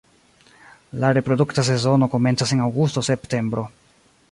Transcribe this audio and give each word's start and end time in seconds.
La 1.03 1.11
reprodukta 1.17 1.65
sezono 1.67 2.09
komencas 2.15 2.55
en 2.57 2.65
aŭgusto-septembro. 2.69 3.71